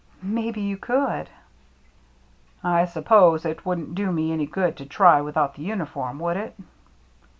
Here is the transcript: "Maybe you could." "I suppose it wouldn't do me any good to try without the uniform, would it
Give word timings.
"Maybe 0.23 0.61
you 0.61 0.77
could." 0.77 1.29
"I 2.63 2.85
suppose 2.85 3.45
it 3.45 3.63
wouldn't 3.67 3.93
do 3.93 4.11
me 4.11 4.31
any 4.31 4.47
good 4.47 4.75
to 4.77 4.85
try 4.87 5.21
without 5.21 5.53
the 5.53 5.61
uniform, 5.61 6.17
would 6.17 6.37
it 6.37 6.55